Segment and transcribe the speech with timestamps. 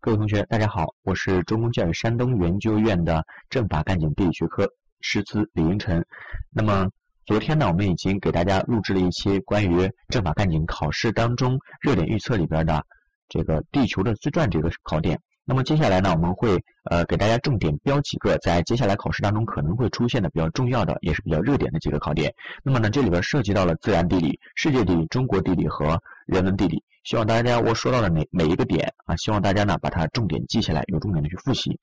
[0.00, 4.64] 各位同学，大家好，我是中公教育山东研究院的政法干警地理学科
[5.00, 6.06] 师资李英晨。
[6.50, 6.88] 那么
[7.26, 12.80] 昨天呢，我们已经给大家录制了一期关于政法干警考试当中热点预测里边的
[13.28, 15.20] 这个地球的自转这个考点。
[15.48, 22.30] 那么接下来呢，我们会呃给大家重点标几个在接下来考试当中可能会出现的比较重要的，也是比较热点的几个考点。
[22.62, 26.84] 那么呢，这里边涉及到了自然地理、世界地理、中国地理和人文地理。
[27.02, 31.80] 希望大家我说到的每每一个点啊，希望大家呢把它重点记下来，有重点的去复习。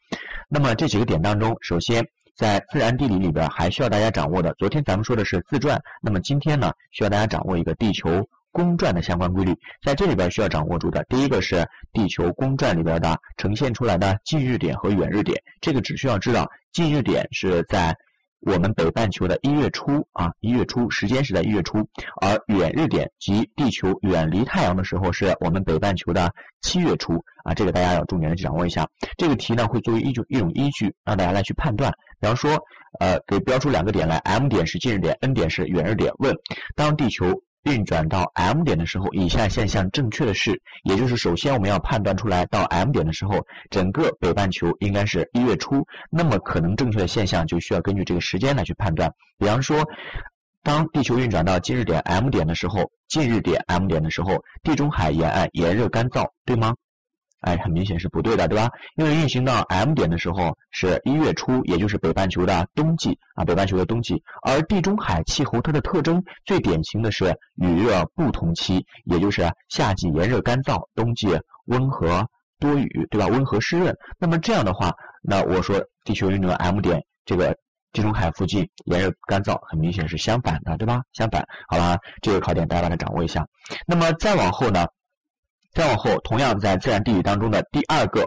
[0.47, 17.93] 那么这几个点当中，首先在自然地理里边还需要大家掌握的，昨天咱们说的是自转，那么今天呢需要大家掌握一个地球公转的相关规律，在这里边需要掌握住的，第一个是地球公转里边的呈现出来的近日点和远日点，这个只需要知道近日点是在。
[18.41, 21.79] 我们北半球的一月初啊，一月初时间是在一月初，
[22.21, 26.31] 而远日点及地球远离太阳的时候是我们北半球的
[26.61, 28.87] 七月初啊，这个大家要重点的去掌握一下。
[29.17, 31.91] 这个题呢会作为一种一种依据，让大家来去判断。
[32.19, 32.51] 比方说，
[32.99, 36.13] 呃，给标出两个点来，M 点是近日点，N 点是远日点。
[36.19, 36.35] 问：
[36.75, 37.25] 当地球
[37.65, 49.11] 运转到 M 点的时候，以下现象正确的是，也就是首先我们要判断出来，到 M 点的时候，整个北半球应该是一月初，那么可能正确的现象就需要根据这个时间来去判断。
[49.37, 49.83] 比方说，
[50.63, 56.73] 当地球运转到近日点 M 点的时候，近日点 M 点的时候，地中海沿岸炎热干燥，对吗？
[57.45, 58.67] 哎，很明显是不对的，对吧？
[58.95, 64.15] 因为运行到 M 点的时候是一月初，也就是北半球的冬季啊，北半球的冬季。
[64.41, 71.27] 而地中海气候它的特征最典型的是雨热不同期，也就是夏季炎热干燥，冬季
[71.65, 72.27] 温和
[72.59, 73.27] 多雨，对吧？
[73.27, 73.95] 温和湿润。
[74.17, 77.55] 那么这样的话，那我说地球运动 M 点这个
[77.91, 81.01] 地中海附近炎热干燥，很明显是相反的，对吧？
[81.13, 81.45] 相反。
[81.67, 83.45] 好了，这个考点大家把它掌握一下。
[83.85, 84.87] 那么再往后呢？
[85.75, 88.25] 再往后，同样在自然地理当中的第二个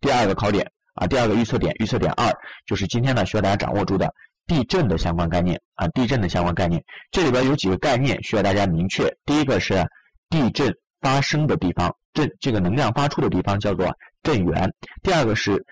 [0.00, 2.32] 第二个考点啊，第二个预测点，预测点二
[2.66, 4.10] 就是今天呢需要大家掌握住的
[4.46, 6.82] 地震的相关概念啊，地震的相关概念。
[7.10, 9.14] 这里边有几个概念需要大家明确。
[9.26, 9.86] 第一个是
[10.30, 14.72] 地震发生的地方，震这个能量发出的地方叫做震源。
[15.02, 15.62] 第二个是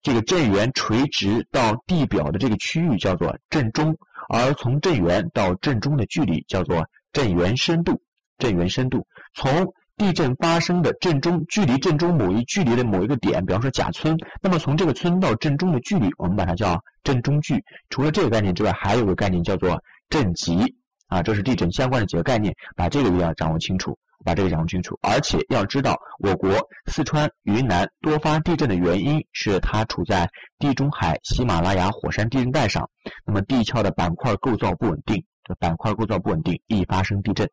[0.00, 3.94] 这个震源垂直到地表的这个区域叫做震中，
[4.30, 8.00] 而从震源到震中的距离叫做震源深度。
[8.38, 17.62] 震源深度从地震发生的震中距离震中某一距离的某一个点，比方说甲村，那么从这个村到震中的距离，我们把它叫震中距。
[17.90, 19.78] 除了这个概念之外，还有个概念叫做
[20.08, 20.74] 震级
[21.08, 23.94] 啊，这是地震相关的几个概念，把这个一定要掌握清楚，
[24.24, 24.98] 把这个掌握清楚。
[25.02, 26.50] 而且要知道，我国
[26.86, 30.26] 四川、云南多发地震的原因是它处在
[30.58, 32.88] 地中海喜马拉雅火山地震带上，
[33.26, 35.22] 那么地壳的板块构造不稳定，
[35.58, 37.46] 板块构造不稳定易发生地震。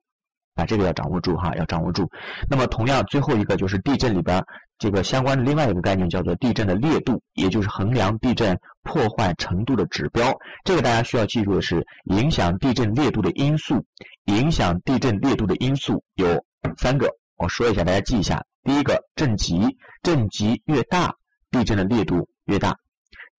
[0.57, 2.09] 把这个要掌握住哈，要掌握住。
[2.49, 4.43] 那么同样，最后一个就是地震里边
[4.79, 10.35] 这个相关的另外一个概念叫做地震的烈度，也就是衡量地震破坏程度的指标。
[10.63, 13.85] 这个大家需要记住的是，影响地震烈度的因素，
[14.25, 16.43] 影响地震烈度的因素有
[16.77, 17.07] 三个，
[17.37, 18.43] 我说一下，大家记一下。
[18.63, 21.13] 第一个，震级，震级越大，
[21.51, 22.75] 地震的烈度越大。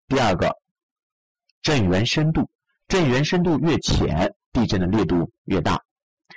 [0.06, 0.54] 第二个，
[1.62, 2.48] 震源深度，
[2.86, 5.82] 震源深度越浅，地震的烈度越大。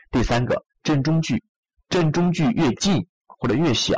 [0.10, 0.66] 第三个。
[0.84, 1.44] 震中距，
[1.90, 3.96] 震中距越近或者越小，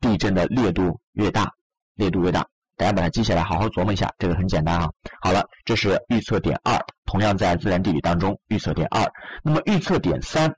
[0.00, 1.50] 地震的烈度越大，
[1.94, 2.46] 烈度越大。
[2.76, 4.88] 大家把它记下来，好好琢磨一下，这个很简单啊。
[5.20, 9.04] 好了，这是预测点二，同样在自然地理当中，预测点二。
[9.42, 10.48] 那么预测点三，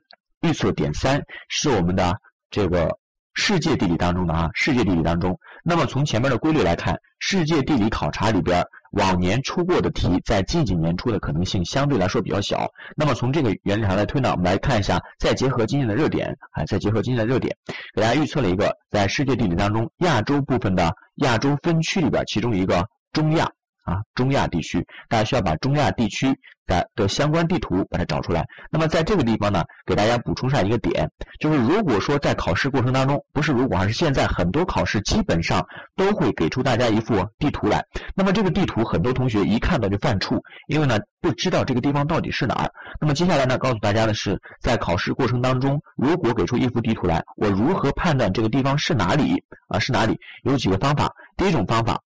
[0.41, 1.19] 预测点三
[1.49, 2.15] 是我们的
[2.51, 2.95] 这个
[3.33, 5.37] 世界地理当中的啊，世界地理当中。
[5.63, 8.63] 那么从前面的规律来看，世界地理考察里边。
[8.91, 12.69] 往年出过的题，在近几年出的可能性相对来说比较小。
[12.93, 17.55] 那么从这个原理上来推呢，我们来看一下，再结合今天的热点，啊，再结合今天的热点，
[17.95, 20.93] 给大家预测了一个在世界地理当中亚洲部分的
[21.23, 23.49] 亚洲分区里边，其中一个中亚。
[23.91, 26.27] 啊，中亚地区，大家需要把中亚地区
[26.65, 28.45] 的的相关地图把它找出来。
[28.71, 31.09] 那么在这个地方呢，给大家补充上一个点，
[31.39, 35.65] 就是如果说在考试过程当中，不是如果，而是现在很多考试基本上
[35.97, 37.83] 都会给出大家一幅地图来。
[38.15, 42.71] 那么这个地图，很多同学一看到就犯怵，因为呢不知道这个地方到底是哪儿。
[43.01, 49.77] 那么接下来呢，告诉大家的是，在考试过程当中，如果给出一幅地图来，我如何判断这个地方是哪里啊？
[49.79, 50.17] 是哪里？
[50.43, 51.11] 有几个方法。
[51.35, 51.99] 第一种方法。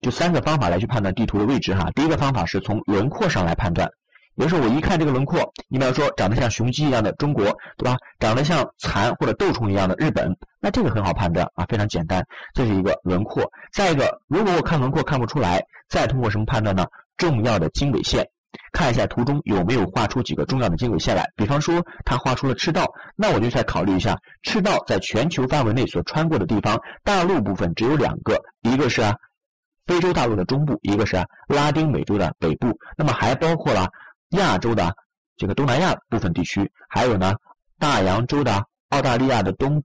[0.00, 1.90] 就三个方法来去判断地图的位置哈。
[1.94, 3.88] 第一个方法是从轮廓上来判断，
[4.36, 7.44] 比如说我一看这个轮廓，你比方说长得像雄鸡一样的中国，
[7.76, 7.96] 对吧？
[8.18, 13.50] 长得像蚕或者豆虫一样的日本，那这个很好判断啊，非常简单，这是一个轮廓。
[13.72, 16.84] 再一个，如果我看轮廓看不出来，再通过什么判断呢？
[17.16, 18.22] 重要的经纬线，
[18.72, 21.24] 看一下图中有没有画出几个重要的经纬线来。
[21.34, 22.84] 比方说，它画出了赤道，
[23.16, 29.14] 那我就再考虑一下，赤道在全球范围内所穿过的地方，大陆部分只有两个，一个是啊
[29.86, 31.16] 非洲大陆的中部，一个是
[31.48, 33.88] 拉丁美洲的北部，那么还包括了
[34.30, 34.94] 亚洲的
[35.36, 37.34] 这个东南亚部分地区，还有呢
[37.78, 39.82] 大洋洲的澳大利亚的东。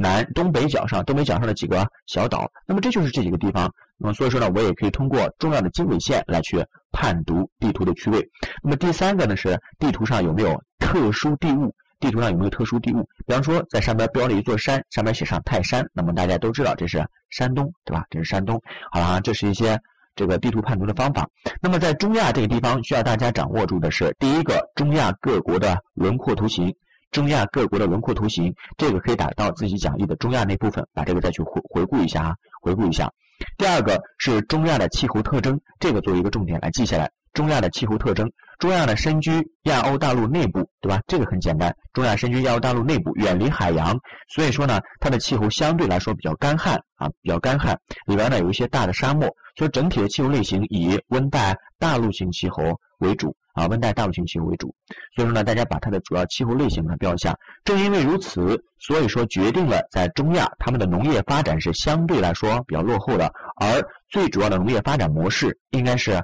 [0.00, 3.68] 南东北角上，东北角上的几个小岛，那么这就是这几个地方。
[3.96, 8.30] 那么所以说呢，我也可以通过重要的经纬线来去判读地图的区位。
[8.62, 11.74] 那么第三个呢是地图上有没有特殊地物？
[12.00, 13.02] 地图上有没有特殊地物？
[13.26, 18.04] 比方说在上边标了一座山，上面写上泰山，那么大家都知道这是山东，对吧？
[18.10, 18.60] 这是山东。
[18.90, 19.80] 好了，啊这是一些
[20.14, 21.28] 这个地图判读的方法。
[21.60, 26.74] 那么在中亚这个地方，需要大家掌握住的是第一个中亚各国的轮廓图形。
[27.10, 33.10] 中亚各国的轮廓图形，这个可以打到自己讲义的中亚那部分，把这个再去回回顾一下啊，回顾一下。
[33.56, 37.10] 第二个是中亚的气候特征，这个作为一个重点来记下来。
[37.38, 39.30] 中亚的气候特征，中亚呢身居
[39.62, 41.00] 亚欧大陆内部，对吧？
[41.06, 43.96] 这个很简单，中亚身居亚欧大陆内部，远离海洋，
[44.34, 52.64] 所以说呢，它的气候相对来说比较干旱啊，比较干旱，里边呢有一些大的沙漠，所以整体的气候类型以温带大陆性气候
[52.98, 53.36] 为主。
[53.54, 54.72] 啊，温带大陆性气候为主，
[55.16, 57.34] 所以说呢，大家把它的主要气候类型呢标一下。
[57.64, 66.22] 正因为如此，所以说决定了在中亚，他们的农业发展是相对来说比较落后的，而最主要的农业发展模式应该是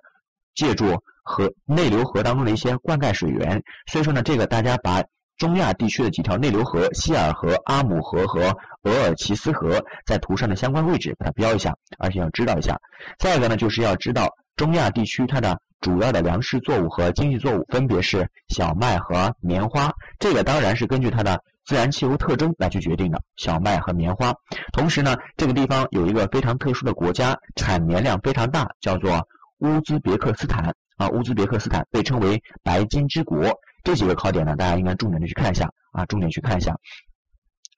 [0.55, 3.63] 借助河内流河当中的一些灌溉水源。
[3.87, 5.03] 所以说呢，这个大家把
[5.37, 12.77] 中亚地区的几条内流河——希尔河、阿姆河和额尔齐斯河，在图上的相关位置把它标一下，而且要知道一下。
[13.19, 15.59] 再一个呢，就是要知道中亚地区它的。
[15.81, 23.21] 主要的粮食作物和经济作物分别是小麦和棉花，这个当然是根据它的自然气候特征来去决定的。
[23.37, 24.33] 小麦和棉花，
[24.73, 29.29] 同时呢，这个地方有一个非常特殊的国家，产棉量非常大，叫做
[29.65, 31.09] 乌兹别克斯坦啊。
[31.09, 33.51] 乌兹别克斯坦被称为“白金之国”。
[33.83, 36.75] 这几个考点呢，大家应该重点的去看一下啊，重点去看一下。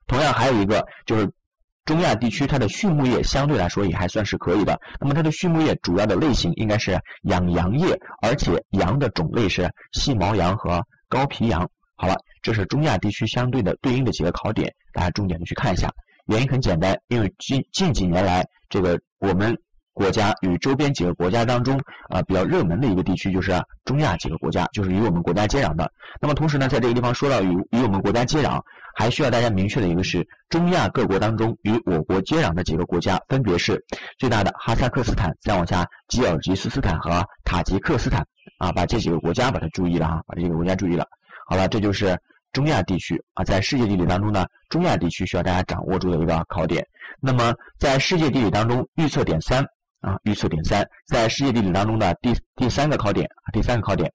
[0.07, 1.31] 同样还有一个就是。
[1.87, 4.77] 中亚地区它的畜牧业相对来说也还算是可以的。
[5.01, 6.99] 那么它的畜牧业主要的类型应该是
[7.29, 11.71] 养羊业，而且羊的种类是细毛羊和高皮羊。
[11.95, 15.89] 好了，这是中亚地区相对的对应的几个考点，大家重点的去看一下。
[16.27, 19.57] 原因很简单，因为近近几年来，这个我们。
[19.97, 25.91] 国家与周边几个国家当中，啊比较热门的一个地区就是中亚几个国家，就是与我们国家接壤的。
[26.21, 28.61] 那么同时呢，在这个地方说到与与我们国家接壤，
[28.95, 33.83] 还需要大家明确的一个是，中亚各国当中与我国接壤的几个国家，分别是
[34.19, 38.23] 最大的哈萨克斯坦，再往下吉尔吉斯斯坦和塔吉克斯坦。
[38.59, 41.05] 啊，把这几个国家把它注意了哈，把这几个国家注意了。
[41.47, 42.17] 好了，这就是
[42.53, 46.87] 中亚地区啊，在世界地理当中呢，中亚地区需要大家掌握住的一个考点。
[47.21, 49.63] 那么在世界地理当中，预测点三。
[50.07, 54.09] 啊，预测点三，在世界地理当中的第第三个考点啊，第三个考点，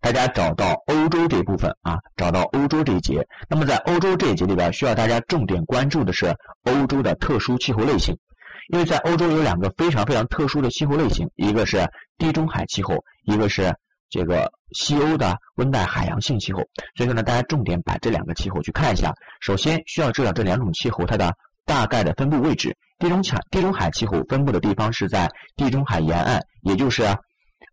[0.00, 3.24] 大家找到欧洲这部分啊，找到欧洲这一节。
[3.48, 6.34] 那么在欧洲这一节里边，需要大家重点关注的是
[6.64, 8.16] 欧洲的特殊气候类型，
[8.72, 11.88] 因为在欧洲有两个非常非常特殊的气候类型，一个是
[12.18, 13.72] 地中海气候，一个是
[14.08, 16.58] 这个西欧的温带海洋性气候。
[16.96, 19.12] 所以说呢，大家重点把这两个气候去看一下。
[19.40, 21.32] 首先需要知道这两种气候它的
[21.64, 22.76] 大概的分布位置。
[22.98, 25.26] 地中海地中海气候分布的地方是在
[25.56, 27.02] 地中海沿岸，也就是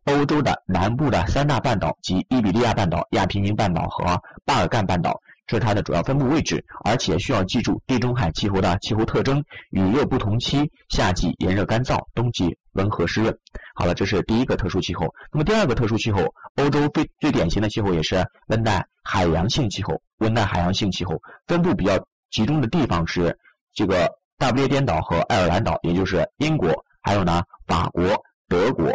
[0.06, 4.06] 欧洲的南部的三大半岛及伊比利亚半岛、亚平宁半岛和
[4.45, 6.63] 巴尔干半岛，这是它的主要分布位置。
[6.86, 13.38] 而且需要记住地中海气候的气候特征：雨热不同期，夏季炎热干燥，冬季温和湿润。
[13.75, 15.13] 好了，这是第一个特殊气候。
[15.34, 16.25] 那么第二个特殊气候，
[16.56, 20.01] 欧洲最最典型的气候也是温带海洋性气候。
[20.20, 22.00] 温带海洋性气候分布比较
[22.32, 23.38] 集中的地方是
[23.77, 24.10] 这个。
[24.39, 28.03] 大不列颠岛和爱尔兰岛，也就是英国，还有呢法国、
[28.48, 28.91] 德国，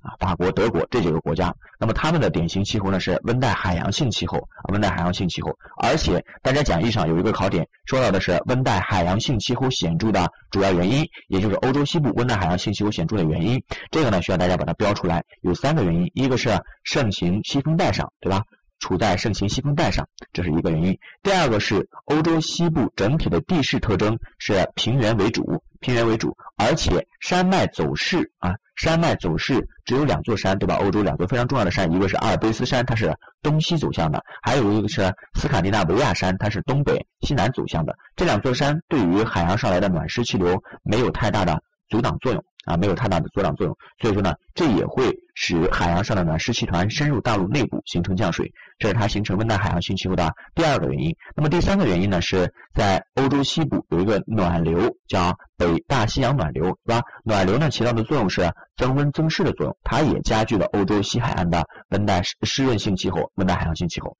[0.00, 4.38] 啊，法国、德国这几个国家，那么他们的典型气候呢是温带海洋性气候，
[4.72, 5.50] 温带海洋性气候。
[5.82, 13.60] 而且大家讲义上有一个考点，说到的是温带海洋性气候显著的主要原因，也就是欧洲西部温带海洋性气候显著的原因。
[13.90, 16.50] 这个呢需要大家把它标出来，有三个原因，一个是
[16.84, 18.44] 盛行西风带上，对吧？
[18.84, 20.98] 处在盛行西风带上，这是一个原因。
[21.22, 25.42] 第二个是欧洲西部整体的地势特征是平原为主，
[25.80, 30.74] 平原为主，而且山脉走势啊，山脉走势只有两座山，对吧？
[30.74, 33.10] 欧洲两座非常重要的山，一个是阿尔卑斯山，它是
[33.42, 35.10] 东西走向的；还有一个是
[35.40, 37.96] 斯堪的纳维亚山，它是东北西南走向的。
[38.14, 43.76] 这两座山对于海洋上来的暖湿气流没有太大的阻挡作用啊，没有太大的阻挡作用。
[44.00, 51.14] 所以说呢，这也会使海洋上的暖湿气团深入大陆内部，形成降水，这是它形成温带海洋性气候的第二个原因。
[51.36, 57.00] 那么第三个原因呢，是在欧洲西部有一个暖流，叫北大西洋暖流，是吧？
[57.24, 64.16] 暖流呢起到的作用是增温增湿的作用，它也加剧了欧洲西海岸的温带湿湿润性气候、温带海洋性气候。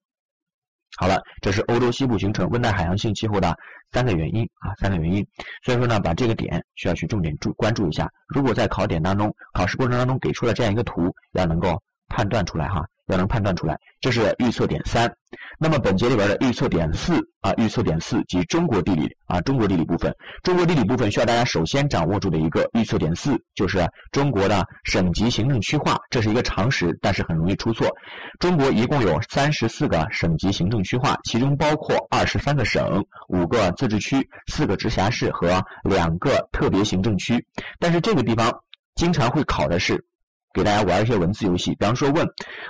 [0.96, 3.54] 好了，这是欧洲西部形成温带海洋性气候的
[3.90, 5.26] 三个原因啊，三个原因。
[5.64, 8.08] 所以说呢，把这个点需要去重点注关注一下。
[8.28, 12.84] 如果在考点当中、考试过程当中给出了这样一个图，要能够判断出来哈。
[13.06, 15.12] 要能判断出来，这是预测点三。
[15.58, 27.88] 那么本节里边的预测点四啊，预测点四及中国地理啊，中国地理部分，中国地理部分需要大家首先掌握住的一个预测点四，就是中国的省级行政区划，这是一个常识，但是很容易出错。
[28.40, 37.44] 中国一共有三十四个省级行政区划，其中包括二十三个省、五个自治区、四个直辖市和两个特别行政区。
[37.78, 38.50] 但是这个地方
[38.94, 40.02] 经常会考的是。
[40.54, 42.24] 给大家玩一些文字游戏，比方说问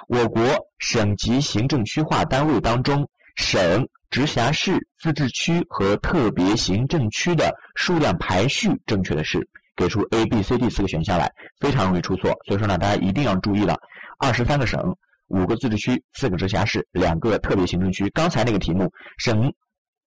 [0.09, 0.43] 我国
[0.79, 12.31] 省级行政区划单位当中，省、直辖市、自治区和特别行政区的数量排序正确的是，给出 A、B、C、D 四个选项来，非常容易出错。
[12.47, 13.77] 所以说呢，大家一定要注意了，
[14.19, 14.81] 二十三个省、
[15.29, 18.09] 五个自治区、四个直辖市、两个特别行政区。
[18.15, 19.53] 刚才那个题目，省。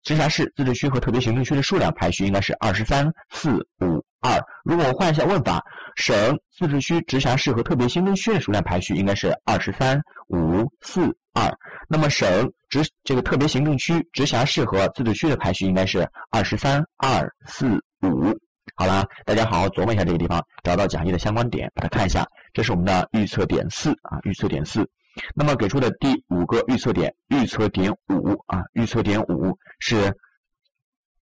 [0.07, 4.39] 直辖市、自治区和特别行政区的数量排序应该是二十三、四、五、二。
[4.63, 5.61] 如果我换一下问法，
[5.97, 6.15] 省、
[6.57, 9.99] 自治区、直辖市和特别行政区的数量排序应该是二十三、
[10.29, 11.01] 五、四、
[11.33, 11.51] 二。
[11.89, 17.67] 那么省、直这个特别行政区、直辖市和自治区的排序应该是二十三、二、四、
[18.01, 18.33] 五。
[18.75, 22.25] 好了，大家好好琢磨一下这个地方，找到讲义的相关点，把它看一下。
[22.53, 24.89] 这是我们的预测点四啊，预测点四。
[25.35, 30.13] 那么给出的第五个预测点，预测点五啊，预测点五是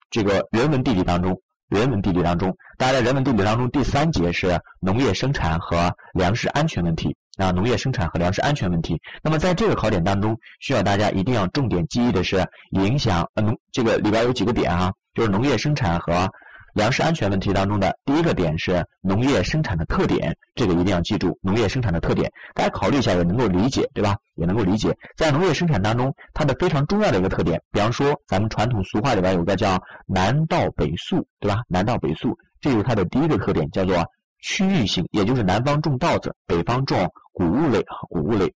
[0.10, 9.00] 这个人文地理当中，人文地理当中，大家在人文地理当中第三节是农业生产和粮食安全问题啊，农业生产和粮食安全问题。
[9.24, 16.30] 那么在这个考点当中，需要大家一定要重点记忆的是影响呃农这个里边有几个点啊，就是农业生产和。
[16.74, 21.38] 粮食安全问题当中的第一个点是农业生产的特点，这个一定要记住。
[21.42, 24.16] 农业生产的特点，大家考虑一下也能够理解，对吧？
[24.36, 31.62] 也能够理解，在农业生产当中，它的非常重要的一个特点，比方说咱们传统俗话里边有个叫“南稻北粟”，对吧？
[31.68, 34.04] 南稻北粟，这是它的第一个特点，叫做
[34.42, 38.52] 区域性，也就是南方种稻子，北方种谷物类啊，谷物类。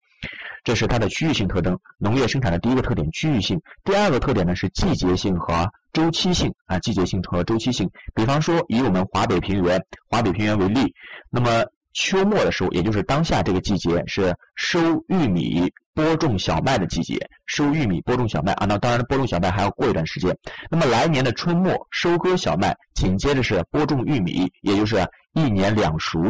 [0.64, 3.60] 这是它的区域性特征，农业生产的第一个特点，区域性。
[3.84, 7.90] 第二个特点呢是季节性和周期性啊，季节性和周期性。
[8.14, 10.94] 比方说，以我们华北平原，华北平原为例，
[11.28, 14.78] 那么秋末的时候，也就是当下这个季节是收
[15.08, 18.64] 玉米、播种小麦的季节，收玉米、播种小麦啊。
[18.64, 20.32] 那当然，播种小麦还要过一段时间。
[20.70, 26.20] 那么来年的春末收割小麦，紧接着是播种玉米，也就是一年两熟。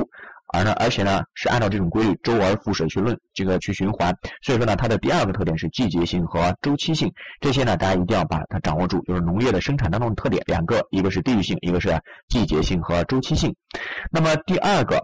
[0.53, 11.91] 而呢，而且呢，是按照这种规律周而复始去论这个去循环，所以说呢，它的第二个特点是季节性和周期性，这些呢，大家一定要把它掌握住，就是农业的生产当中的特点两个，一个是地域性，一个是
[12.29, 13.55] 季节性和周期性。
[14.11, 14.99] 那么第二个。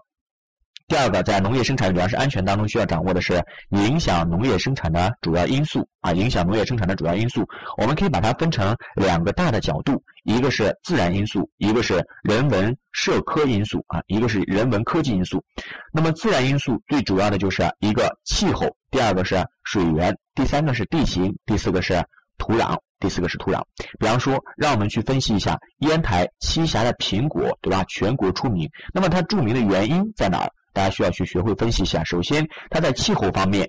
[0.86, 7.42] 第二个，在农业生产粮食安全当中需要掌握的是影响农业生产的主要因素啊，影响农业生产的主要因素，
[7.78, 15.42] 我们可以把它分成两个大的角度，一个是自然因素，一个是人文社科因素啊，一个是人文科技因素。
[15.90, 21.94] 那么自然因素最主要的就是一个气候，第二个是水源，第三个是地形，第四个是
[22.36, 23.62] 土壤，第四个是土壤。
[23.98, 27.82] 比方说，让我们去分析一下烟台栖霞的苹果，对吧？
[27.88, 30.52] 全国出名，那么它著名的原因在哪儿？
[30.74, 32.04] 大家需要去学会分析一下。
[32.04, 33.66] 首先，它在气候方面，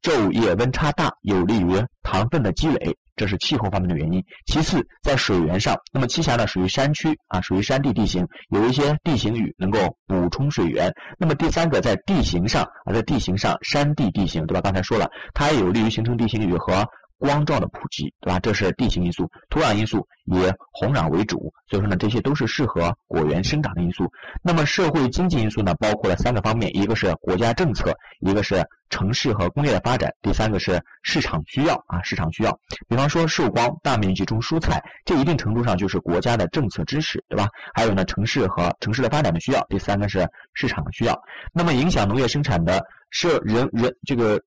[0.00, 4.22] 昼夜温差大，有利于糖分的积累，这是气候方面的原因。
[4.46, 10.90] 其次，在水源上，那么栖霞呢属于山区啊，属于山地地形，有一些地形雨能够补充水源。
[11.18, 14.60] 那么第三个，在地形上啊，在地形上，山地地形对吧？
[14.60, 16.86] 刚才说了，它也有利于形成地形雨和。
[17.18, 18.38] 光照的普及，对吧？
[18.40, 20.34] 这是地形因素，土壤因素以
[20.72, 24.10] 红壤为主，所以说呢，这些都是适合果园生长的因素。
[24.42, 32.58] 那么社会经济因素呢，包括了三个方面，一个是国家政策，一个是城市和工业的发展，第三个是市场需要啊，市场需要。
[32.88, 37.48] 比方说寿光大面积种蔬菜，这一定程度上就是国家的政策支持，对吧？
[37.74, 41.18] 还有呢，城市和城市的发展的需要，第三个是市场的需要。
[41.52, 44.40] 那么影响农业生产的是人人这个。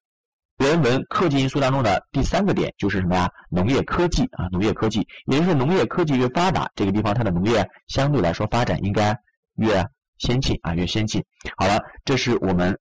[0.57, 3.29] 人文科技因素当中的第三个点就是什么呀？
[3.49, 9.15] 农业科技啊，农业科技，也就是农业科技越发达，这个地方它的农业相对来说发展应该
[9.55, 9.85] 越
[10.17, 11.23] 先进啊，越先进。
[11.57, 12.77] 好了，这是我们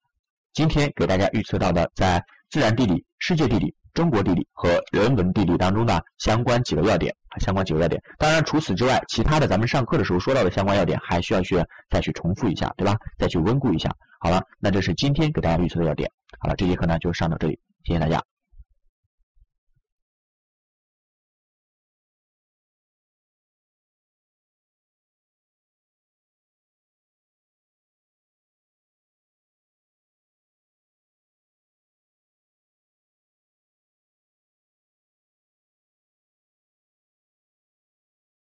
[0.54, 3.75] 今天给大家预测到的在自然地理、世界地理。
[3.92, 7.99] 中国地理和人文地理当中的相关几个要点，相关几个要点。
[8.18, 11.56] 当然，除此之外，其他的咱们上课的时候说到的相关要点，还需要去
[11.88, 12.95] 再去重复一下，对吧？
[13.18, 13.88] 再去温故一下。
[14.21, 16.11] 好了，那这是今天给大家预测的要点。
[16.38, 18.36] 好了，这节课呢就上到这里，谢谢大家。